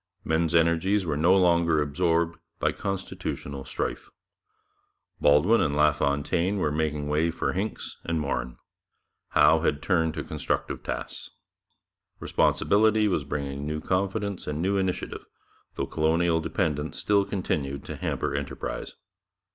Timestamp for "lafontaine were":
5.75-6.71